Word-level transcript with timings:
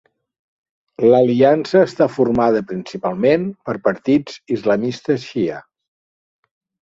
L'Aliança 1.09 1.81
està 1.89 2.07
formada 2.13 2.63
principalment 2.71 3.45
per 3.69 3.75
partits 3.89 4.39
islamistes 4.57 5.27
Shi'a. 5.33 5.61